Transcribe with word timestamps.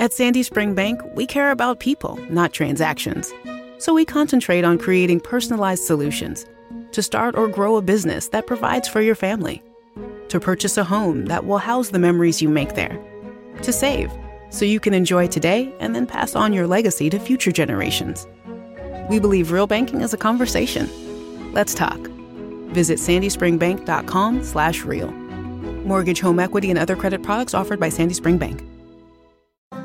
At 0.00 0.12
Sandy 0.12 0.44
Spring 0.44 0.74
Bank, 0.74 1.02
we 1.16 1.26
care 1.26 1.50
about 1.50 1.80
people, 1.80 2.20
not 2.30 2.52
transactions. 2.52 3.34
So 3.78 3.92
we 3.92 4.04
concentrate 4.04 4.64
on 4.64 4.78
creating 4.78 5.18
personalized 5.18 5.82
solutions 5.82 6.46
to 6.92 7.02
start 7.02 7.34
or 7.34 7.48
grow 7.48 7.76
a 7.76 7.82
business 7.82 8.28
that 8.28 8.46
provides 8.46 8.86
for 8.86 9.00
your 9.00 9.16
family, 9.16 9.60
to 10.28 10.38
purchase 10.38 10.76
a 10.76 10.84
home 10.84 11.26
that 11.26 11.46
will 11.46 11.58
house 11.58 11.88
the 11.88 11.98
memories 11.98 12.40
you 12.40 12.48
make 12.48 12.76
there, 12.76 12.96
to 13.62 13.72
save 13.72 14.12
so 14.50 14.64
you 14.64 14.78
can 14.78 14.94
enjoy 14.94 15.26
today 15.26 15.74
and 15.80 15.96
then 15.96 16.06
pass 16.06 16.36
on 16.36 16.52
your 16.52 16.68
legacy 16.68 17.10
to 17.10 17.18
future 17.18 17.50
generations. 17.50 18.24
We 19.10 19.18
believe 19.18 19.50
real 19.50 19.66
banking 19.66 20.00
is 20.02 20.14
a 20.14 20.18
conversation. 20.18 20.88
Let's 21.52 21.74
talk. 21.74 21.98
Visit 22.68 23.00
sandyspringbank.com 23.00 24.44
slash 24.44 24.82
real. 24.82 25.10
Mortgage, 25.10 26.20
home 26.20 26.38
equity, 26.38 26.70
and 26.70 26.78
other 26.78 26.94
credit 26.94 27.24
products 27.24 27.52
offered 27.52 27.80
by 27.80 27.88
Sandy 27.88 28.14
Spring 28.14 28.38
Bank. 28.38 28.67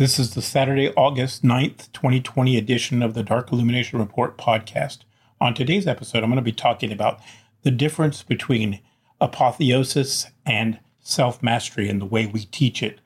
This 0.00 0.18
is 0.18 0.32
the 0.32 0.40
Saturday, 0.40 0.90
August 0.94 1.42
9th, 1.42 1.92
2020 1.92 2.56
edition 2.56 3.02
of 3.02 3.12
the 3.12 3.22
Dark 3.22 3.52
Illumination 3.52 3.98
Report 3.98 4.38
podcast. 4.38 5.00
On 5.42 5.52
today's 5.52 5.86
episode, 5.86 6.22
I'm 6.22 6.30
going 6.30 6.36
to 6.36 6.42
be 6.42 6.52
talking 6.52 6.90
about 6.90 7.20
the 7.64 7.70
difference 7.70 8.22
between 8.22 8.80
apotheosis 9.20 10.28
and 10.46 10.80
self 11.00 11.42
mastery 11.42 11.90
and 11.90 12.00
the 12.00 12.06
way 12.06 12.24
we 12.24 12.46
teach 12.46 12.82
it. 12.82 13.00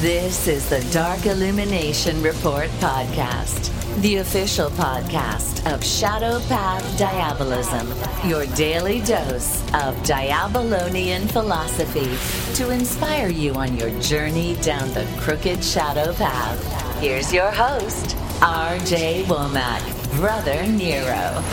This 0.00 0.48
is 0.48 0.66
the 0.70 0.80
Dark 0.94 1.26
Illumination 1.26 2.22
Report 2.22 2.70
podcast, 2.80 3.70
the 4.00 4.16
official 4.16 4.70
podcast 4.70 5.70
of 5.70 5.84
Shadow 5.84 6.40
Path 6.48 6.98
Diabolism, 6.98 7.86
your 8.26 8.46
daily 8.56 9.02
dose 9.02 9.62
of 9.74 10.02
Diabolonian 10.02 11.28
philosophy 11.28 12.08
to 12.54 12.70
inspire 12.70 13.28
you 13.28 13.52
on 13.52 13.76
your 13.76 13.90
journey 14.00 14.56
down 14.62 14.88
the 14.94 15.06
crooked 15.18 15.62
shadow 15.62 16.14
path. 16.14 16.98
Here's 17.02 17.30
your 17.30 17.50
host, 17.50 18.16
RJ 18.40 19.24
Womack, 19.24 20.16
Brother 20.16 20.66
Nero. 20.66 21.44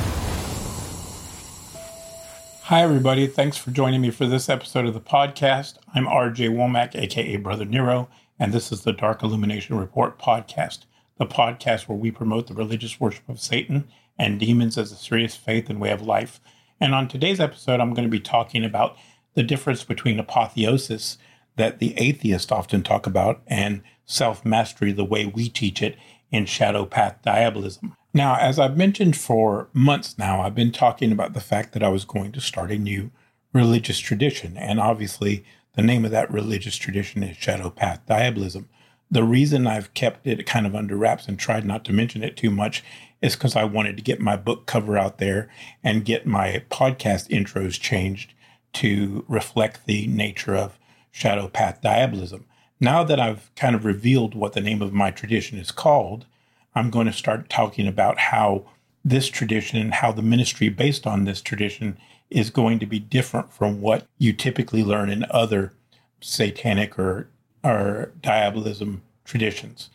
Hi, 2.61 2.81
everybody. 2.81 3.27
Thanks 3.27 3.57
for 3.57 3.71
joining 3.71 3.99
me 3.99 4.09
for 4.09 4.25
this 4.25 4.47
episode 4.47 4.85
of 4.85 4.93
the 4.93 5.01
podcast. 5.01 5.79
I'm 5.93 6.05
RJ 6.05 6.49
Womack, 6.51 6.95
aka 6.95 7.35
Brother 7.35 7.65
Nero, 7.65 8.07
and 8.39 8.53
this 8.53 8.71
is 8.71 8.81
the 8.81 8.93
Dark 8.93 9.23
Illumination 9.23 9.77
Report 9.77 10.19
podcast, 10.19 10.85
the 11.17 11.25
podcast 11.25 11.87
where 11.87 11.97
we 11.97 12.11
promote 12.11 12.47
the 12.47 12.53
religious 12.53 12.99
worship 12.99 13.27
of 13.27 13.39
Satan 13.39 13.87
and 14.17 14.39
demons 14.39 14.77
as 14.77 14.91
a 14.91 14.95
serious 14.95 15.35
faith 15.35 15.69
and 15.69 15.79
way 15.79 15.91
of 15.91 16.01
life. 16.01 16.39
And 16.79 16.93
on 16.93 17.07
today's 17.07 17.39
episode, 17.39 17.79
I'm 17.79 17.93
going 17.93 18.07
to 18.07 18.11
be 18.11 18.19
talking 18.19 18.63
about 18.63 18.95
the 19.33 19.43
difference 19.43 19.83
between 19.83 20.19
apotheosis 20.19 21.17
that 21.55 21.79
the 21.79 21.97
atheists 21.97 22.51
often 22.51 22.83
talk 22.83 23.07
about 23.07 23.41
and 23.47 23.81
self 24.05 24.45
mastery, 24.45 24.91
the 24.91 25.03
way 25.03 25.25
we 25.25 25.49
teach 25.49 25.81
it 25.81 25.97
in 26.31 26.45
Shadow 26.45 26.85
Path 26.85 27.17
Diabolism. 27.23 27.95
Now, 28.13 28.35
as 28.35 28.59
I've 28.59 28.77
mentioned 28.77 29.17
for 29.17 29.69
months 29.73 30.17
now, 30.17 30.41
I've 30.41 30.55
been 30.55 30.71
talking 30.71 31.11
about 31.11 31.33
the 31.33 31.39
fact 31.39 31.73
that 31.73 31.83
I 31.83 31.89
was 31.89 32.05
going 32.05 32.31
to 32.33 32.41
start 32.41 32.71
a 32.71 32.77
new 32.77 33.11
religious 33.53 33.99
tradition. 33.99 34.57
And 34.57 34.79
obviously, 34.79 35.43
the 35.77 35.83
name 35.83 36.03
of 36.03 36.11
that 36.11 36.33
religious 36.33 36.75
tradition 36.75 37.21
is 37.21 37.37
Shadow 37.37 37.69
Path 37.69 38.01
Diabolism. 38.07 38.67
The 39.11 39.23
reason 39.23 39.67
I've 39.67 39.93
kept 39.93 40.25
it 40.25 40.47
kind 40.47 40.65
of 40.65 40.75
under 40.75 40.97
wraps 40.97 41.27
and 41.27 41.37
tried 41.37 41.65
not 41.65 41.85
to 41.85 41.93
mention 41.93 42.23
it 42.23 42.35
too 42.35 42.49
much 42.49 42.83
is 43.21 43.35
because 43.35 43.55
I 43.55 43.63
wanted 43.63 43.95
to 43.95 44.03
get 44.03 44.19
my 44.19 44.35
book 44.35 44.65
cover 44.65 44.97
out 44.97 45.19
there 45.19 45.49
and 45.83 46.03
get 46.03 46.25
my 46.25 46.63
podcast 46.71 47.29
intros 47.29 47.79
changed 47.79 48.33
to 48.73 49.23
reflect 49.27 49.85
the 49.85 50.07
nature 50.07 50.55
of 50.55 50.79
Shadow 51.11 51.47
Path 51.47 51.79
Diabolism. 51.83 52.45
Now 52.79 53.03
that 53.03 53.19
I've 53.19 53.51
kind 53.55 53.75
of 53.75 53.85
revealed 53.85 54.33
what 54.33 54.53
the 54.53 54.61
name 54.61 54.81
of 54.81 54.93
my 54.93 55.11
tradition 55.11 55.59
is 55.59 55.69
called, 55.69 56.25
I'm 56.73 56.89
going 56.89 57.07
to 57.07 57.13
start 57.13 57.49
talking 57.49 57.87
about 57.87 58.17
how 58.17 58.65
this 59.05 59.27
tradition 59.27 59.79
and 59.79 59.93
how 59.93 60.11
the 60.11 60.23
ministry 60.23 60.69
based 60.69 61.05
on 61.05 61.25
this 61.25 61.39
tradition 61.39 61.99
is 62.29 62.49
going 62.49 62.79
to 62.79 62.85
be 62.85 62.99
different 62.99 63.53
from 63.53 63.81
what 63.81 64.07
you 64.17 64.33
typically 64.33 64.83
learn 64.83 65.09
in 65.09 65.25
other 65.29 65.73
satanic 66.19 66.97
or, 66.99 67.29
or 67.63 68.11
diabolism 68.21 69.01
traditions. 69.23 69.89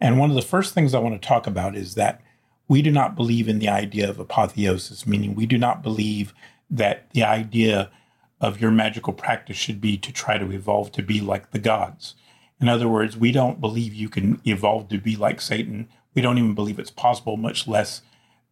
And 0.00 0.18
one 0.18 0.30
of 0.30 0.36
the 0.36 0.42
first 0.42 0.74
things 0.74 0.94
I 0.94 0.98
want 0.98 1.20
to 1.20 1.28
talk 1.28 1.46
about 1.46 1.76
is 1.76 1.94
that 1.94 2.20
we 2.68 2.82
do 2.82 2.90
not 2.90 3.14
believe 3.14 3.48
in 3.48 3.60
the 3.60 3.68
idea 3.68 4.08
of 4.08 4.18
apotheosis, 4.18 5.06
meaning 5.06 5.34
we 5.34 5.46
do 5.46 5.56
not 5.56 5.82
believe 5.82 6.34
that 6.68 7.08
the 7.12 7.22
idea 7.22 7.90
of 8.40 8.60
your 8.60 8.70
magical 8.70 9.12
practice 9.12 9.56
should 9.56 9.80
be 9.80 9.96
to 9.96 10.12
try 10.12 10.36
to 10.36 10.50
evolve 10.50 10.92
to 10.92 11.02
be 11.02 11.20
like 11.20 11.52
the 11.52 11.58
gods. 11.58 12.14
In 12.60 12.68
other 12.68 12.88
words, 12.88 13.16
we 13.16 13.32
don't 13.32 13.60
believe 13.60 13.94
you 13.94 14.08
can 14.08 14.40
evolve 14.44 14.88
to 14.88 14.98
be 14.98 15.16
like 15.16 15.40
Satan. 15.40 15.88
We 16.14 16.22
don't 16.22 16.38
even 16.38 16.54
believe 16.54 16.78
it's 16.78 16.90
possible, 16.90 17.36
much 17.36 17.68
less 17.68 18.02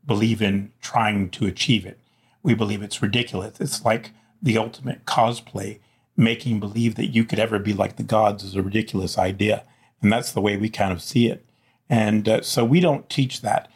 believe 0.06 0.40
in 0.40 0.72
trying 0.80 1.30
to 1.30 1.46
achieve 1.46 1.84
it 1.84 1.98
we 2.44 2.54
believe 2.54 2.82
it's 2.82 3.02
ridiculous. 3.02 3.58
It's 3.58 3.84
like 3.84 4.12
the 4.40 4.56
ultimate 4.56 5.04
cosplay. 5.06 5.80
Making 6.16 6.60
believe 6.60 6.94
that 6.94 7.06
you 7.06 7.24
could 7.24 7.40
ever 7.40 7.58
be 7.58 7.72
like 7.72 7.96
the 7.96 8.04
gods 8.04 8.44
is 8.44 8.54
a 8.54 8.62
ridiculous 8.62 9.18
idea. 9.18 9.64
And 10.00 10.12
that's 10.12 10.30
the 10.30 10.40
way 10.40 10.56
we 10.56 10.68
kind 10.68 10.92
of 10.92 11.02
see 11.02 11.26
it. 11.26 11.44
And 11.90 12.28
uh, 12.28 12.42
so 12.42 12.64
we 12.64 12.78
don't 12.78 13.10
teach 13.10 13.40
that. 13.40 13.68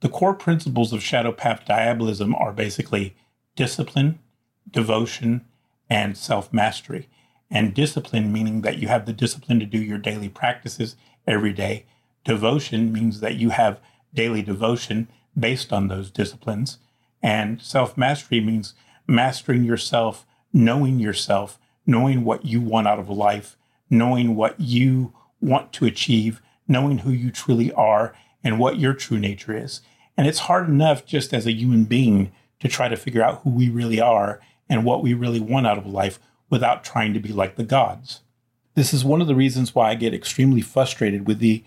The 0.00 0.10
core 0.10 0.34
principles 0.34 0.92
of 0.92 1.02
Shadow 1.02 1.32
Path 1.32 1.62
Diabolism 1.66 2.34
are 2.34 2.52
basically 2.52 3.16
discipline, 3.54 4.18
devotion, 4.70 5.46
and 5.88 6.18
self 6.18 6.52
mastery. 6.52 7.08
And 7.50 7.72
discipline 7.72 8.30
meaning 8.30 8.60
that 8.60 8.78
you 8.78 8.88
have 8.88 9.06
the 9.06 9.12
discipline 9.12 9.60
to 9.60 9.66
do 9.66 9.78
your 9.78 9.98
daily 9.98 10.28
practices 10.28 10.96
every 11.26 11.52
day. 11.52 11.86
Devotion 12.24 12.92
means 12.92 13.20
that 13.20 13.36
you 13.36 13.50
have 13.50 13.80
daily 14.12 14.42
devotion 14.42 15.08
based 15.38 15.72
on 15.72 15.88
those 15.88 16.10
disciplines. 16.10 16.78
And 17.26 17.60
self 17.60 17.96
mastery 17.96 18.40
means 18.40 18.74
mastering 19.08 19.64
yourself, 19.64 20.24
knowing 20.52 21.00
yourself, 21.00 21.58
knowing 21.84 22.22
what 22.22 22.44
you 22.44 22.60
want 22.60 22.86
out 22.86 23.00
of 23.00 23.10
life, 23.10 23.56
knowing 23.90 24.36
what 24.36 24.60
you 24.60 25.12
want 25.40 25.72
to 25.72 25.86
achieve, 25.86 26.40
knowing 26.68 26.98
who 26.98 27.10
you 27.10 27.32
truly 27.32 27.72
are 27.72 28.14
and 28.44 28.60
what 28.60 28.78
your 28.78 28.94
true 28.94 29.18
nature 29.18 29.56
is. 29.56 29.80
And 30.16 30.28
it's 30.28 30.38
hard 30.38 30.68
enough 30.68 31.04
just 31.04 31.34
as 31.34 31.46
a 31.46 31.52
human 31.52 31.84
being 31.84 32.30
to 32.60 32.68
try 32.68 32.86
to 32.86 32.96
figure 32.96 33.24
out 33.24 33.40
who 33.40 33.50
we 33.50 33.70
really 33.70 34.00
are 34.00 34.40
and 34.68 34.84
what 34.84 35.02
we 35.02 35.12
really 35.12 35.40
want 35.40 35.66
out 35.66 35.78
of 35.78 35.86
life 35.86 36.20
without 36.48 36.84
trying 36.84 37.12
to 37.12 37.18
be 37.18 37.32
like 37.32 37.56
the 37.56 37.64
gods. 37.64 38.20
This 38.76 38.94
is 38.94 39.04
one 39.04 39.20
of 39.20 39.26
the 39.26 39.34
reasons 39.34 39.74
why 39.74 39.90
I 39.90 39.96
get 39.96 40.14
extremely 40.14 40.60
frustrated 40.60 41.26
with 41.26 41.40
the 41.40 41.64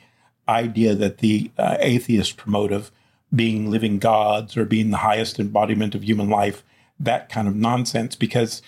idea 0.47 0.95
that 0.95 1.17
the 1.17 1.51
uh, 1.57 1.75
atheist 1.81 2.37
promote 2.37 2.71
of 2.71 2.91
being 3.33 3.69
living 3.69 3.99
gods 3.99 4.57
or 4.57 4.65
being 4.65 4.89
the 4.89 4.97
highest 4.97 5.39
embodiment 5.39 5.95
of 5.95 6.03
human 6.03 6.29
life, 6.29 6.63
that 6.99 7.29
kind 7.29 7.47
of 7.47 7.55
nonsense, 7.55 8.15
because 8.15 8.61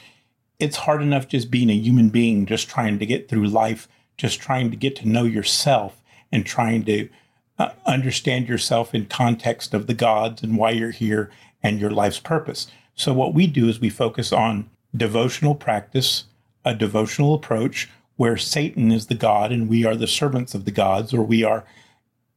it's 0.60 0.78
hard 0.78 1.02
enough 1.02 1.28
just 1.28 1.50
being 1.50 1.70
a 1.70 1.76
human 1.76 2.09
being, 2.09 2.46
just 2.46 2.70
trying 2.70 3.00
to 3.00 3.06
get 3.06 3.28
through 3.28 3.47
life, 3.47 3.88
just 4.18 4.40
trying 4.40 4.70
to 4.70 4.78
get 4.78 4.96
to 4.97 5.08
know 5.08 5.24
yourself 5.24 6.02
and 6.32 6.46
trying 6.46 6.84
to 6.85 7.09
uh, 7.58 7.72
understand 7.85 8.47
yourself 8.47 8.94
in 8.94 9.06
context 9.06 9.74
of 9.74 9.88
the 9.88 9.94
gods 9.94 10.44
and 10.44 10.58
why 10.58 10.72
you're 10.72 10.91
here 10.91 11.32
and 11.64 11.80
your 11.80 11.91
life's 11.91 12.20
purpose. 12.20 12.68
So, 12.96 13.14
what 13.14 13.34
we 13.34 13.47
do 13.47 13.68
is 13.68 13.80
we 13.80 13.90
focus 13.90 14.32
on 14.32 14.70
devotional 14.96 15.56
practice, 15.56 16.26
a 16.64 16.76
devotional 16.76 17.34
approach 17.34 17.90
where 18.16 18.38
Satan 18.38 18.91
is 18.91 19.08
the 19.08 19.16
God 19.16 19.52
and 19.52 19.68
we 19.68 19.85
are 19.85 19.96
the 19.96 20.08
servants 20.08 20.53
of 20.53 20.66
the 20.66 20.72
gods 20.72 21.14
or 21.14 21.24
we 21.24 21.44
are 21.44 21.66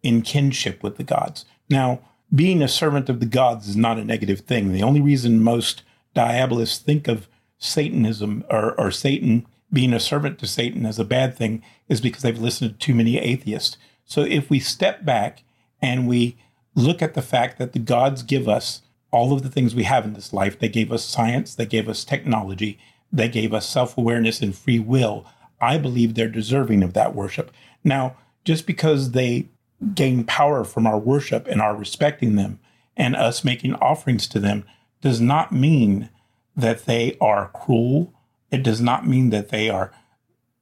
in 0.02 0.22
kinship 0.22 0.82
with 0.82 0.96
the 0.96 1.04
gods. 1.04 1.44
Now, 1.68 2.00
being 2.34 2.62
a 2.62 2.68
servant 2.68 3.08
of 3.08 3.20
the 3.20 3.26
gods 3.26 3.68
is 3.68 3.76
not 3.76 3.98
a 3.98 4.04
negative 4.04 4.40
thing. 4.40 4.72
The 4.72 4.82
only 4.82 5.00
reason 5.00 5.42
most 5.42 5.82
diabolists 6.14 6.78
think 6.78 7.08
of 7.08 7.28
Satanism 7.58 8.44
or, 8.50 8.78
or 8.78 8.90
Satan 8.90 9.46
being 9.72 9.92
a 9.92 10.00
servant 10.00 10.38
to 10.38 10.46
Satan 10.46 10.86
as 10.86 10.98
a 10.98 11.04
bad 11.04 11.36
thing 11.36 11.62
is 11.88 12.00
because 12.00 12.22
they've 12.22 12.38
listened 12.38 12.72
to 12.72 12.86
too 12.86 12.94
many 12.94 13.18
atheists. 13.18 13.76
So 14.04 14.22
if 14.22 14.50
we 14.50 14.60
step 14.60 15.04
back 15.04 15.42
and 15.82 16.08
we 16.08 16.36
look 16.74 17.02
at 17.02 17.14
the 17.14 17.22
fact 17.22 17.58
that 17.58 17.72
the 17.72 17.78
gods 17.78 18.22
give 18.22 18.48
us 18.48 18.82
all 19.10 19.32
of 19.32 19.42
the 19.42 19.48
things 19.48 19.74
we 19.74 19.84
have 19.84 20.04
in 20.04 20.14
this 20.14 20.32
life, 20.32 20.58
they 20.58 20.68
gave 20.68 20.92
us 20.92 21.04
science, 21.04 21.54
they 21.54 21.66
gave 21.66 21.88
us 21.88 22.04
technology, 22.04 22.78
they 23.12 23.28
gave 23.28 23.52
us 23.54 23.68
self 23.68 23.96
awareness 23.96 24.40
and 24.40 24.56
free 24.56 24.78
will. 24.78 25.26
I 25.60 25.78
believe 25.78 26.14
they're 26.14 26.28
deserving 26.28 26.82
of 26.82 26.94
that 26.94 27.14
worship. 27.14 27.50
Now, 27.82 28.16
just 28.44 28.66
because 28.66 29.12
they 29.12 29.48
gain 29.94 30.24
power 30.24 30.64
from 30.64 30.86
our 30.86 30.98
worship 30.98 31.46
and 31.46 31.60
our 31.60 31.76
respecting 31.76 32.36
them 32.36 32.58
and 32.96 33.16
us 33.16 33.44
making 33.44 33.74
offerings 33.74 34.26
to 34.28 34.38
them 34.38 34.64
does 35.00 35.20
not 35.20 35.52
mean 35.52 36.08
that 36.56 36.86
they 36.86 37.16
are 37.20 37.50
cruel. 37.52 38.12
It 38.50 38.62
does 38.62 38.80
not 38.80 39.06
mean 39.06 39.30
that 39.30 39.48
they 39.48 39.68
are 39.68 39.92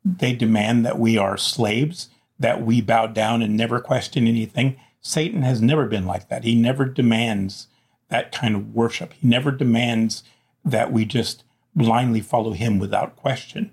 they 0.04 0.32
demand 0.32 0.84
that 0.84 0.98
we 0.98 1.16
are 1.16 1.36
slaves, 1.36 2.08
that 2.38 2.62
we 2.62 2.80
bow 2.80 3.06
down 3.06 3.40
and 3.40 3.56
never 3.56 3.80
question 3.80 4.26
anything. 4.26 4.76
Satan 5.00 5.42
has 5.42 5.62
never 5.62 5.86
been 5.86 6.06
like 6.06 6.28
that. 6.28 6.44
He 6.44 6.54
never 6.54 6.84
demands 6.84 7.68
that 8.08 8.32
kind 8.32 8.56
of 8.56 8.74
worship. 8.74 9.12
He 9.12 9.28
never 9.28 9.52
demands 9.52 10.24
that 10.64 10.92
we 10.92 11.04
just 11.04 11.44
blindly 11.74 12.20
follow 12.20 12.52
him 12.52 12.78
without 12.78 13.16
question. 13.16 13.72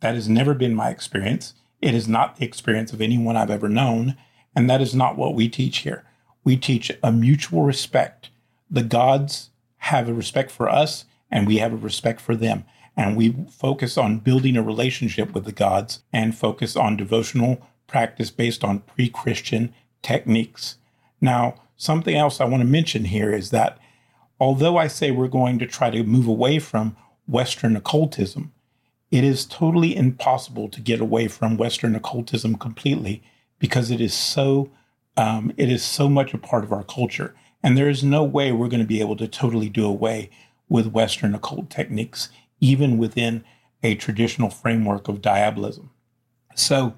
That 0.00 0.14
has 0.14 0.28
never 0.28 0.54
been 0.54 0.74
my 0.74 0.90
experience. 0.90 1.54
It 1.82 1.94
is 1.94 2.08
not 2.08 2.36
the 2.36 2.44
experience 2.44 2.92
of 2.92 3.00
anyone 3.00 3.36
I've 3.36 3.50
ever 3.50 3.68
known. 3.68 4.16
And 4.54 4.68
that 4.70 4.80
is 4.80 4.94
not 4.94 5.16
what 5.16 5.34
we 5.34 5.48
teach 5.48 5.78
here. 5.78 6.04
We 6.44 6.56
teach 6.56 6.92
a 7.02 7.10
mutual 7.10 7.62
respect. 7.62 8.30
The 8.70 8.82
gods 8.82 9.50
have 9.78 10.08
a 10.08 10.14
respect 10.14 10.50
for 10.50 10.68
us, 10.68 11.04
and 11.30 11.46
we 11.46 11.58
have 11.58 11.72
a 11.72 11.76
respect 11.76 12.20
for 12.20 12.36
them. 12.36 12.64
And 12.96 13.16
we 13.16 13.34
focus 13.50 13.98
on 13.98 14.18
building 14.18 14.56
a 14.56 14.62
relationship 14.62 15.32
with 15.34 15.44
the 15.44 15.52
gods 15.52 16.02
and 16.12 16.36
focus 16.36 16.76
on 16.76 16.96
devotional 16.96 17.66
practice 17.86 18.30
based 18.30 18.62
on 18.62 18.80
pre 18.80 19.08
Christian 19.08 19.74
techniques. 20.02 20.76
Now, 21.20 21.56
something 21.76 22.14
else 22.14 22.40
I 22.40 22.44
want 22.44 22.60
to 22.60 22.68
mention 22.68 23.06
here 23.06 23.32
is 23.32 23.50
that 23.50 23.78
although 24.38 24.76
I 24.76 24.86
say 24.86 25.10
we're 25.10 25.28
going 25.28 25.58
to 25.58 25.66
try 25.66 25.90
to 25.90 26.04
move 26.04 26.26
away 26.26 26.58
from 26.58 26.96
Western 27.26 27.76
occultism, 27.76 28.52
it 29.10 29.24
is 29.24 29.46
totally 29.46 29.96
impossible 29.96 30.68
to 30.68 30.80
get 30.80 31.00
away 31.00 31.28
from 31.28 31.56
Western 31.56 31.94
occultism 31.94 32.56
completely 32.56 33.22
because 33.58 33.90
it 33.90 34.00
is 34.00 34.14
so 34.14 34.70
um, 35.16 35.52
it 35.56 35.68
is 35.68 35.84
so 35.84 36.08
much 36.08 36.34
a 36.34 36.38
part 36.38 36.64
of 36.64 36.72
our 36.72 36.82
culture, 36.82 37.34
and 37.62 37.78
there 37.78 37.88
is 37.88 38.02
no 38.02 38.24
way 38.24 38.50
we're 38.50 38.68
going 38.68 38.80
to 38.82 38.86
be 38.86 39.00
able 39.00 39.16
to 39.16 39.28
totally 39.28 39.68
do 39.68 39.86
away 39.86 40.28
with 40.68 40.88
Western 40.88 41.34
occult 41.34 41.70
techniques, 41.70 42.30
even 42.60 42.98
within 42.98 43.44
a 43.82 43.94
traditional 43.94 44.50
framework 44.50 45.06
of 45.06 45.22
diabolism. 45.22 45.90
So, 46.56 46.94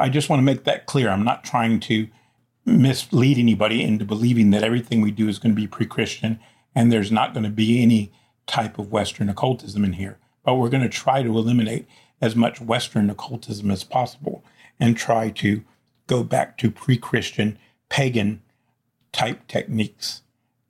I 0.00 0.08
just 0.08 0.28
want 0.28 0.40
to 0.40 0.44
make 0.44 0.64
that 0.64 0.86
clear. 0.86 1.10
I'm 1.10 1.24
not 1.24 1.44
trying 1.44 1.78
to 1.80 2.08
mislead 2.64 3.38
anybody 3.38 3.82
into 3.82 4.04
believing 4.04 4.50
that 4.50 4.64
everything 4.64 5.00
we 5.00 5.10
do 5.10 5.28
is 5.28 5.38
going 5.38 5.54
to 5.54 5.60
be 5.60 5.66
pre-Christian 5.66 6.40
and 6.74 6.90
there's 6.90 7.10
not 7.10 7.34
going 7.34 7.44
to 7.44 7.50
be 7.50 7.82
any 7.82 8.12
type 8.46 8.78
of 8.78 8.92
Western 8.92 9.28
occultism 9.28 9.84
in 9.84 9.94
here. 9.94 10.18
But 10.44 10.54
we're 10.54 10.68
going 10.68 10.82
to 10.82 10.88
try 10.88 11.22
to 11.22 11.38
eliminate 11.38 11.86
as 12.20 12.36
much 12.36 12.60
Western 12.60 13.10
occultism 13.10 13.70
as 13.70 13.84
possible 13.84 14.44
and 14.78 14.96
try 14.96 15.30
to 15.30 15.62
go 16.10 16.24
back 16.24 16.58
to 16.58 16.70
pre 16.70 16.98
Christian, 16.98 17.56
pagan 17.88 18.42
type 19.12 19.46
techniques. 19.46 20.22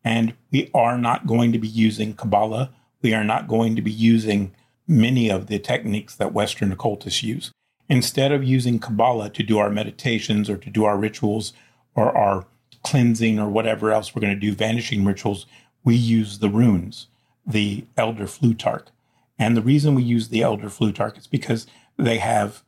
And 0.04 0.34
we 0.50 0.70
are 0.74 0.98
not 0.98 1.26
going 1.26 1.50
to 1.52 1.58
be 1.58 1.68
using 1.68 2.14
Kabbalah. 2.14 2.70
We 3.02 3.14
are 3.14 3.24
not 3.24 3.48
going 3.48 3.74
to 3.76 3.82
be 3.82 3.90
using 3.90 4.52
many 4.86 5.30
of 5.30 5.46
the 5.46 5.58
techniques 5.58 6.14
that 6.16 6.34
Western 6.34 6.70
occultists 6.72 7.22
use. 7.22 7.50
Instead 7.88 8.32
of 8.32 8.44
using 8.44 8.78
Kabbalah 8.78 9.30
to 9.30 9.42
do 9.42 9.58
our 9.58 9.70
meditations 9.70 10.50
or 10.50 10.58
to 10.58 10.70
do 10.70 10.84
our 10.84 10.96
rituals 10.96 11.54
or 11.94 12.16
our 12.16 12.46
cleansing 12.82 13.38
or 13.38 13.48
whatever 13.48 13.92
else 13.92 14.14
we're 14.14 14.20
going 14.20 14.34
to 14.34 14.40
do, 14.40 14.54
banishing 14.54 15.04
rituals, 15.04 15.46
we 15.84 15.96
use 15.96 16.38
the 16.38 16.50
runes, 16.50 17.06
the 17.46 17.86
Elder 17.96 18.26
Futhark. 18.26 18.86
And 19.38 19.56
the 19.56 19.62
reason 19.62 19.94
we 19.94 20.02
use 20.02 20.28
the 20.28 20.42
Elder 20.42 20.68
Futhark 20.68 21.16
is 21.16 21.26
because 21.26 21.66
they 21.96 22.18
have 22.18 22.62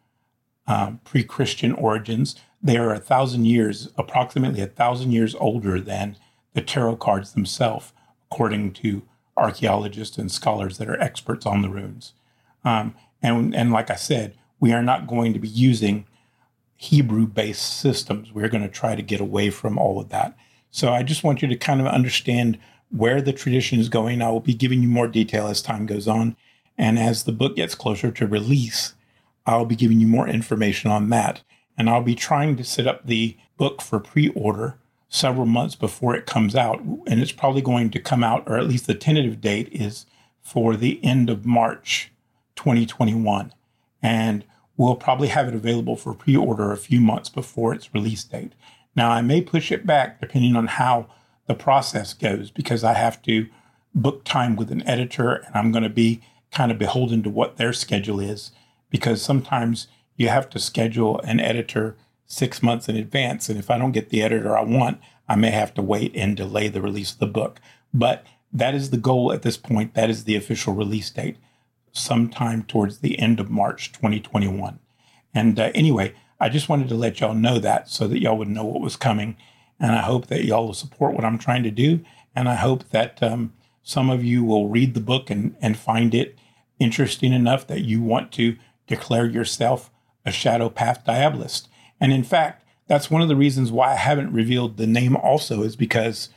um, 0.67 1.01
pre 1.05 1.23
Christian 1.23 1.73
origins. 1.73 2.37
They 2.63 2.77
are 2.77 2.93
a 2.93 3.01
thousand 3.01 3.47
years, 3.47 3.89
approximately 3.97 4.61
a 4.61 4.67
thousand 4.67 5.13
years 5.13 5.35
older 5.35 5.81
than 5.81 6.17
the 6.55 6.63
tarot 6.63 6.97
cards 6.97 7.33
themselves, 7.33 7.93
according 8.31 8.73
to 8.75 9.03
archaeologists 9.37 10.19
and 10.19 10.31
scholars 10.31 10.79
that 10.79 10.89
are 10.89 11.01
experts 11.01 11.47
on 11.47 11.63
the 11.63 11.69
runes. 11.69 12.13
Um, 12.65 12.95
and, 13.23 13.55
and 13.55 13.73
like 13.73 13.91
I 13.91 13.97
said, 13.97 14.35
we 14.61 14.73
are 14.73 14.83
not 14.83 15.07
going 15.07 15.33
to 15.33 15.39
be 15.39 15.49
using 15.49 16.07
Hebrew 16.77 17.27
based 17.27 17.81
systems. 17.81 18.33
We're 18.33 18.49
going 18.49 18.63
to 18.63 18.69
try 18.69 18.95
to 18.95 19.03
get 19.03 19.21
away 19.21 19.51
from 19.51 19.79
all 19.79 20.01
of 20.01 20.09
that. 20.11 20.37
So 20.71 20.93
I 20.93 21.03
just 21.03 21.25
want 21.25 21.43
you 21.43 21.49
to 21.49 21.57
kind 21.57 21.81
of 21.81 21.87
understand 21.87 22.59
where 22.91 23.21
the 23.21 23.33
tradition 23.33 23.81
is 23.81 23.89
going. 23.89 24.21
I 24.23 24.31
will 24.31 24.41
be 24.41 24.55
giving 24.55 24.83
you 24.83 24.89
more 24.89 25.09
detail 25.09 25.47
as 25.47 25.63
time 25.63 25.87
goes 25.87 26.07
on. 26.07 26.37
And 26.77 26.99
as 26.99 27.25
the 27.25 27.33
book 27.33 27.57
gets 27.57 27.75
closer 27.75 28.11
to 28.11 28.27
release, 28.27 28.95
I'll 29.47 29.67
be 29.67 29.77
giving 29.77 30.01
you 30.01 30.07
more 30.07 30.29
information 30.29 30.91
on 30.91 31.11
that. 31.11 31.43
And 31.77 31.89
I'll 31.89 32.03
be 32.03 32.15
trying 32.15 32.57
to 32.57 32.65
set 32.65 32.87
up 32.87 33.07
the 33.07 33.37
book 33.57 33.81
for 33.83 33.99
pre 33.99 34.29
order 34.31 34.79
several 35.09 35.47
months 35.47 35.75
before 35.75 36.15
it 36.15 36.27
comes 36.27 36.55
out. 36.55 36.81
And 36.81 37.21
it's 37.21 37.33
probably 37.33 37.63
going 37.63 37.91
to 37.91 38.01
come 38.01 38.23
out, 38.23 38.45
or 38.47 38.57
at 38.57 38.67
least 38.67 38.87
the 38.87 38.95
tentative 38.95 39.41
date 39.41 39.69
is 39.73 40.07
for 40.43 40.77
the 40.77 41.03
end 41.05 41.31
of 41.31 41.47
March 41.47 42.11
2021. 42.57 43.53
And 44.03 44.45
we'll 44.77 44.97
probably 44.97 45.29
have 45.29 45.49
it 45.49 45.55
available 45.55 45.97
for 45.97 46.15
pre 46.15 46.37
order 46.37 46.73
a 46.73 46.77
few 46.77 47.01
months 47.01 47.29
before 47.29 47.75
its 47.75 47.93
release 47.95 48.25
date. 48.25 48.53
Now, 48.95 49.11
I 49.11 49.23
may 49.23 49.41
push 49.41 49.73
it 49.73 49.87
back 49.87 50.21
depending 50.21 50.57
on 50.57 50.67
how 50.67 51.09
the 51.47 51.55
process 51.55 52.15
goes 52.15 52.51
because 52.51 52.85
I 52.85 52.95
have 52.95 53.23
to 53.23 53.47
book 53.95 54.25
time 54.25 54.57
with 54.57 54.71
an 54.71 54.87
editor 54.87 55.33
and 55.33 55.55
I'm 55.55 55.73
going 55.73 55.85
to 55.85 55.91
be 55.91 56.23
kind 56.51 56.71
of 56.71 56.79
beholden 56.79 57.23
to 57.23 57.31
what 57.31 57.57
their 57.57 57.73
schedule 57.73 58.21
is 58.21 58.53
because 58.93 59.21
sometimes 59.21 59.89
you 60.17 60.29
have 60.29 60.49
to 60.51 60.61
schedule 60.61 61.19
an 61.21 61.41
editor 61.41 61.97
six 62.27 62.63
months 62.63 62.89
in 62.89 62.97
advance. 62.97 63.49
And 63.49 63.59
if 63.59 63.71
I 63.71 63.79
don't 63.79 63.91
get 63.93 64.11
the 64.11 64.23
editor 64.23 64.57
I 64.57 64.63
want, 64.63 65.01
I 65.29 65.35
may 65.35 65.51
have 65.51 65.75
to 65.75 65.83
wait 65.83 66.13
and 66.15 66.37
delay 66.37 66.69
the 66.69 66.83
release 66.83 67.13
of 67.13 67.19
the 67.19 67.27
book. 67.27 67.61
But 67.93 68.25
that 68.53 68.75
is 68.75 68.91
the 68.91 68.99
goal 68.99 69.33
at 69.33 69.43
this 69.43 69.57
point. 69.57 69.95
That 69.95 70.11
is 70.11 70.25
the 70.25 70.37
official 70.37 70.75
release 70.75 71.11
date, 71.11 71.39
sometime 71.91 72.63
towards 72.63 72.99
the 72.99 73.19
end 73.19 73.41
of 73.41 73.51
March 73.51 73.93
2021. 73.93 74.79
And 75.35 75.59
uh, 75.59 75.71
anyway, 75.75 76.15
I 76.39 76.49
just 76.49 76.69
wanted 76.69 76.89
to 76.91 76.95
let 76.95 77.21
y'all 77.21 77.35
know 77.35 77.59
that 77.59 77.89
so 77.89 78.07
that 78.09 78.21
y'all 78.21 78.37
would 78.37 78.49
know 78.49 78.65
what 78.65 78.83
was 78.83 78.97
coming. 78.97 79.37
And 79.81 79.93
I 79.93 80.03
hope 80.03 80.27
that 80.27 80.45
y'all 80.45 80.67
will 80.67 80.75
support 80.75 81.15
what 81.15 81.25
I'm 81.25 81.39
trying 81.39 81.63
to 81.63 81.71
do. 81.71 82.01
And 82.37 82.49
I 82.49 82.57
hope 82.57 82.91
that 82.91 83.23
um, 83.23 83.55
some 83.83 84.11
of 84.11 84.23
you 84.23 84.45
will 84.45 84.69
read 84.69 84.95
the 84.95 85.01
book 85.01 85.31
and, 85.31 85.57
and 85.61 85.79
find 85.79 86.15
it 86.15 86.39
interesting 86.79 87.33
enough 87.33 87.67
that 87.69 87.83
you 87.83 88.03
want 88.03 88.33
to 88.33 88.57
declare 88.87 89.27
yourself 89.27 89.91
a 90.25 90.33
shadow 90.33 90.69
path 90.69 91.05
diabolist. 91.05 91.69
And 92.01 92.13
in 92.13 92.25
fact, 92.25 92.65
that's 92.87 93.11
one 93.11 93.23
of 93.23 93.29
the 93.29 93.37
reasons 93.37 93.73
why 93.73 93.93
I 93.93 93.97
haven't 93.97 94.33
revealed 94.33 94.77
the 94.77 94.87
name 94.87 95.17
also 95.17 95.63
is 95.63 95.77
because 95.77 96.29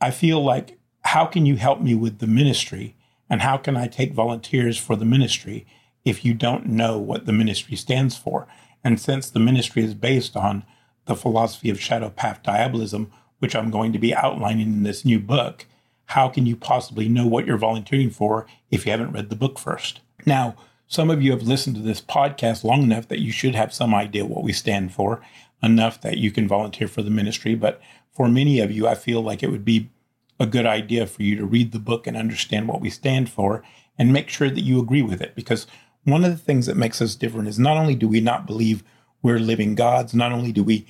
I 0.00 0.10
feel 0.10 0.42
like 0.42 0.78
how 1.04 1.26
can 1.26 1.46
you 1.46 1.56
help 1.56 1.80
me 1.80 1.94
with 1.94 2.18
the 2.18 2.26
ministry 2.26 2.96
and 3.30 3.40
how 3.42 3.56
can 3.56 3.76
I 3.76 3.86
take 3.86 4.12
volunteers 4.12 4.78
for 4.78 4.96
the 4.96 5.04
ministry 5.04 5.66
if 6.04 6.24
you 6.24 6.34
don't 6.34 6.66
know 6.66 6.98
what 6.98 7.26
the 7.26 7.32
ministry 7.32 7.76
stands 7.76 8.16
for? 8.16 8.46
And 8.82 9.00
since 9.00 9.30
the 9.30 9.40
ministry 9.40 9.84
is 9.84 9.94
based 9.94 10.36
on 10.36 10.64
the 11.06 11.16
philosophy 11.16 11.70
of 11.70 11.80
shadow 11.80 12.10
path 12.10 12.42
diabolism, 12.42 13.10
which 13.38 13.54
I'm 13.54 13.70
going 13.70 13.92
to 13.92 13.98
be 13.98 14.14
outlining 14.14 14.66
in 14.66 14.82
this 14.82 15.04
new 15.04 15.20
book, 15.20 15.66
how 16.06 16.28
can 16.28 16.46
you 16.46 16.56
possibly 16.56 17.08
know 17.08 17.26
what 17.26 17.46
you're 17.46 17.58
volunteering 17.58 18.10
for 18.10 18.46
if 18.70 18.86
you 18.86 18.92
haven't 18.92 19.12
read 19.12 19.28
the 19.28 19.36
book 19.36 19.58
first? 19.58 20.00
Now, 20.24 20.56
some 20.88 21.10
of 21.10 21.20
you 21.22 21.32
have 21.32 21.42
listened 21.42 21.76
to 21.76 21.82
this 21.82 22.00
podcast 22.00 22.64
long 22.64 22.82
enough 22.82 23.08
that 23.08 23.20
you 23.20 23.32
should 23.32 23.54
have 23.54 23.72
some 23.72 23.94
idea 23.94 24.24
what 24.24 24.44
we 24.44 24.52
stand 24.52 24.92
for, 24.92 25.20
enough 25.62 26.00
that 26.02 26.18
you 26.18 26.30
can 26.30 26.46
volunteer 26.46 26.86
for 26.86 27.02
the 27.02 27.10
ministry. 27.10 27.54
But 27.54 27.80
for 28.12 28.28
many 28.28 28.60
of 28.60 28.70
you, 28.70 28.86
I 28.86 28.94
feel 28.94 29.20
like 29.20 29.42
it 29.42 29.50
would 29.50 29.64
be 29.64 29.90
a 30.38 30.46
good 30.46 30.66
idea 30.66 31.06
for 31.06 31.22
you 31.22 31.36
to 31.36 31.46
read 31.46 31.72
the 31.72 31.78
book 31.78 32.06
and 32.06 32.16
understand 32.16 32.68
what 32.68 32.80
we 32.80 32.90
stand 32.90 33.30
for 33.30 33.64
and 33.98 34.12
make 34.12 34.28
sure 34.28 34.50
that 34.50 34.62
you 34.62 34.80
agree 34.80 35.02
with 35.02 35.20
it. 35.20 35.34
Because 35.34 35.66
one 36.04 36.24
of 36.24 36.30
the 36.30 36.36
things 36.36 36.66
that 36.66 36.76
makes 36.76 37.02
us 37.02 37.14
different 37.14 37.48
is 37.48 37.58
not 37.58 37.76
only 37.76 37.94
do 37.94 38.06
we 38.06 38.20
not 38.20 38.46
believe 38.46 38.84
we're 39.22 39.38
living 39.38 39.74
gods, 39.74 40.14
not 40.14 40.32
only 40.32 40.52
do 40.52 40.62
we 40.62 40.86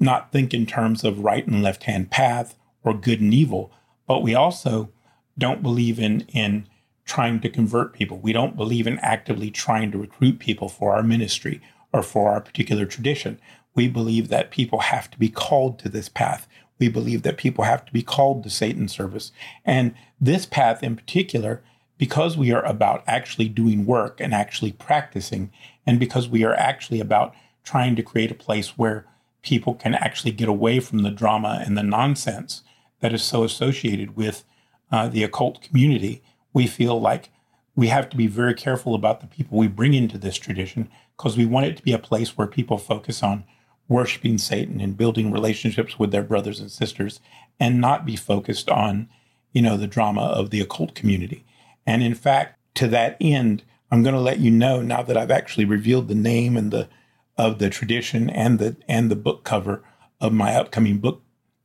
not 0.00 0.32
think 0.32 0.52
in 0.52 0.66
terms 0.66 1.04
of 1.04 1.20
right 1.20 1.46
and 1.46 1.62
left 1.62 1.84
hand 1.84 2.10
path 2.10 2.56
or 2.82 2.94
good 2.94 3.20
and 3.20 3.32
evil, 3.32 3.70
but 4.06 4.22
we 4.22 4.34
also 4.34 4.90
don't 5.38 5.62
believe 5.62 5.98
in, 5.98 6.22
in 6.32 6.66
trying 7.04 7.40
to 7.40 7.48
convert 7.48 7.92
people. 7.92 8.18
We 8.18 8.32
don't 8.32 8.56
believe 8.56 8.86
in 8.86 8.98
actively 9.00 9.50
trying 9.50 9.90
to 9.92 9.98
recruit 9.98 10.38
people 10.38 10.68
for 10.68 10.94
our 10.94 11.02
ministry 11.02 11.60
or 11.92 12.02
for 12.02 12.30
our 12.30 12.40
particular 12.40 12.86
tradition. 12.86 13.40
We 13.74 13.88
believe 13.88 14.28
that 14.28 14.50
people 14.50 14.80
have 14.80 15.10
to 15.10 15.18
be 15.18 15.28
called 15.28 15.78
to 15.80 15.88
this 15.88 16.08
path. 16.08 16.46
We 16.78 16.88
believe 16.88 17.22
that 17.22 17.36
people 17.36 17.64
have 17.64 17.84
to 17.84 17.92
be 17.92 18.02
called 18.02 18.42
to 18.44 18.50
Satan's 18.50 18.92
service. 18.92 19.32
And 19.64 19.94
this 20.20 20.46
path 20.46 20.82
in 20.82 20.96
particular, 20.96 21.62
because 21.98 22.36
we 22.36 22.52
are 22.52 22.64
about 22.64 23.04
actually 23.06 23.48
doing 23.48 23.84
work 23.84 24.20
and 24.20 24.32
actually 24.32 24.72
practicing, 24.72 25.52
and 25.86 26.00
because 26.00 26.28
we 26.28 26.44
are 26.44 26.54
actually 26.54 27.00
about 27.00 27.34
trying 27.64 27.96
to 27.96 28.02
create 28.02 28.30
a 28.30 28.34
place 28.34 28.78
where 28.78 29.06
people 29.42 29.74
can 29.74 29.94
actually 29.94 30.32
get 30.32 30.48
away 30.48 30.80
from 30.80 30.98
the 30.98 31.10
drama 31.10 31.62
and 31.64 31.76
the 31.76 31.82
nonsense 31.82 32.62
that 33.00 33.12
is 33.12 33.22
so 33.22 33.44
associated 33.44 34.16
with 34.16 34.44
uh, 34.92 35.08
the 35.08 35.22
occult 35.22 35.62
community, 35.62 36.22
we 36.52 36.66
feel 36.66 37.00
like 37.00 37.30
we 37.76 37.88
have 37.88 38.10
to 38.10 38.16
be 38.16 38.26
very 38.26 38.54
careful 38.54 38.94
about 38.94 39.20
the 39.20 39.26
people 39.26 39.56
we 39.56 39.68
bring 39.68 39.94
into 39.94 40.18
this 40.18 40.36
tradition 40.36 40.90
because 41.16 41.36
we 41.36 41.46
want 41.46 41.66
it 41.66 41.76
to 41.76 41.82
be 41.82 41.92
a 41.92 41.98
place 41.98 42.36
where 42.36 42.46
people 42.46 42.78
focus 42.78 43.22
on 43.22 43.44
worshiping 43.88 44.38
Satan 44.38 44.80
and 44.80 44.96
building 44.96 45.32
relationships 45.32 45.98
with 45.98 46.12
their 46.12 46.22
brothers 46.22 46.60
and 46.60 46.70
sisters 46.70 47.20
and 47.58 47.80
not 47.80 48.06
be 48.06 48.16
focused 48.16 48.70
on, 48.70 49.08
you 49.52 49.60
know, 49.60 49.76
the 49.76 49.86
drama 49.86 50.22
of 50.22 50.50
the 50.50 50.60
occult 50.60 50.94
community. 50.94 51.44
And 51.86 52.02
in 52.02 52.14
fact, 52.14 52.58
to 52.74 52.88
that 52.88 53.16
end, 53.20 53.64
I'm 53.90 54.02
going 54.02 54.14
to 54.14 54.20
let 54.20 54.38
you 54.38 54.50
know 54.50 54.80
now 54.80 55.02
that 55.02 55.16
I've 55.16 55.30
actually 55.30 55.64
revealed 55.64 56.08
the 56.08 56.14
name 56.14 56.56
and 56.56 56.70
the 56.70 56.88
of 57.36 57.58
the 57.58 57.70
tradition 57.70 58.28
and 58.28 58.58
the 58.58 58.76
and 58.86 59.10
the 59.10 59.16
book 59.16 59.44
cover 59.44 59.82
of 60.20 60.32
my 60.32 60.54
upcoming 60.54 60.98
book 60.98 61.22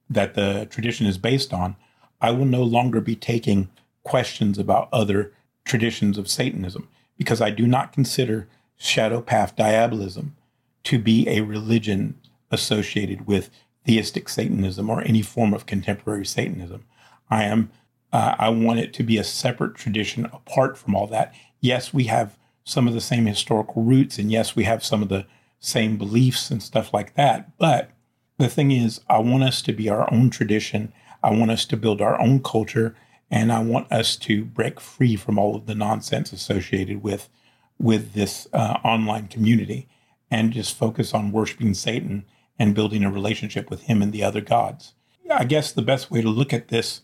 that 0.10 0.34
the 0.34 0.68
tradition 0.70 1.06
is 1.06 1.18
based 1.18 1.54
on, 1.54 1.75
I 2.22 2.32
will 2.32 2.46
no 2.46 2.63
longer 2.63 3.01
be 3.01 3.15
taking 3.15 3.70
questions 4.06 4.58
about 4.58 4.88
other 4.94 5.34
traditions 5.66 6.18
of 6.18 6.30
Satanism 6.30 6.88
because 7.18 7.42
I 7.42 7.50
do 7.50 7.68
not 7.68 7.92
consider 7.92 8.48
shadow 8.78 9.22
path 9.22 9.56
diabolism 9.56 10.36
to 10.84 11.00
be 11.00 11.28
a 11.28 11.42
religion 11.42 12.18
associated 12.52 13.28
with 13.28 13.50
theistic 13.86 14.30
Satanism 14.30 14.90
or 14.90 15.02
any 15.02 15.22
form 15.22 15.54
of 15.54 15.66
contemporary 15.66 16.26
Satanism. 16.26 16.86
I 17.30 17.44
am 17.44 17.72
uh, 18.14 18.36
I 18.40 18.48
want 18.48 18.80
it 18.80 18.94
to 18.94 19.04
be 19.04 19.18
a 19.18 19.26
separate 19.26 19.76
tradition 19.76 20.26
apart 20.26 20.78
from 20.78 20.96
all 20.96 21.06
that. 21.08 21.36
Yes, 21.60 21.94
we 21.94 22.06
have 22.06 22.38
some 22.64 22.88
of 22.88 22.94
the 22.94 23.02
same 23.02 23.26
historical 23.26 23.84
roots, 23.84 24.18
and 24.18 24.32
yes, 24.32 24.56
we 24.56 24.64
have 24.64 24.86
some 24.86 25.02
of 25.02 25.10
the 25.10 25.26
same 25.60 25.98
beliefs 25.98 26.50
and 26.50 26.64
stuff 26.64 26.94
like 26.94 27.16
that. 27.16 27.58
But 27.58 27.92
the 28.38 28.48
thing 28.48 28.72
is, 28.72 29.02
I 29.10 29.20
want 29.20 29.44
us 29.44 29.62
to 29.64 29.74
be 29.74 29.90
our 29.90 30.12
own 30.14 30.30
tradition. 30.30 30.94
I 31.24 31.32
want 31.32 31.52
us 31.52 31.66
to 31.66 31.76
build 31.76 32.02
our 32.02 32.18
own 32.22 32.42
culture, 32.42 32.96
and 33.36 33.51
I 33.51 33.60
want 33.60 33.92
us 33.92 34.15
to 34.15 34.46
break 34.46 34.80
free 34.80 35.18
from 35.18 35.38
all 35.38 35.58
of 35.58 35.65
the 35.65 35.75
nonsense 35.75 36.32
associated 36.32 37.04
with 37.04 37.30
with 37.77 38.13
this 38.13 38.48
uh, 38.54 38.77
online 38.86 39.27
community, 39.27 39.89
and 40.32 40.54
just 40.54 40.77
focus 40.77 41.13
on 41.13 41.34
worshiping 41.34 41.74
Satan 41.74 42.24
and 42.58 42.74
building 42.74 43.04
a 43.04 43.12
relationship 43.12 43.70
with 43.70 43.82
him 43.84 44.01
and 44.01 44.13
the 44.13 44.24
other 44.24 44.39
gods. 44.39 44.94
I 45.30 45.44
guess 45.44 45.74
the 45.74 45.82
best 45.82 46.10
way 46.10 46.22
to 46.22 46.30
look 46.30 46.54
at 46.54 46.70
this 46.70 47.01